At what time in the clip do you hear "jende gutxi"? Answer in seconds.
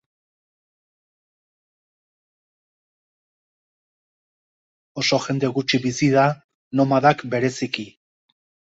5.29-5.85